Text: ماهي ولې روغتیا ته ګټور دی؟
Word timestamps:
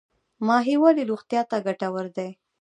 ماهي 0.47 0.75
ولې 0.83 1.03
روغتیا 1.11 1.41
ته 1.49 1.57
ګټور 1.65 2.05
دی؟ 2.15 2.29